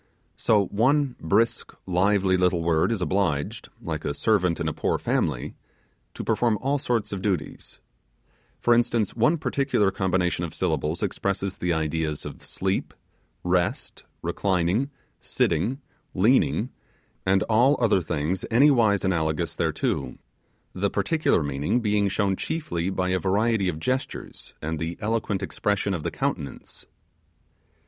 [0.35, 5.53] So one brisk, lively little word is obliged, like a servant in a poor family,
[6.15, 7.79] to perform all sorts of duties;
[8.59, 12.95] for instance, one particular combination of syllables expresses the ideas of sleep,
[13.43, 15.79] rest, reclining, sitting,
[16.15, 16.71] leaning,
[17.23, 20.17] and all other things anywise analogous thereto,
[20.73, 25.93] the particular meaning being shown chiefly by a variety of gestures and the eloquent expression
[25.93, 26.87] of the countenance.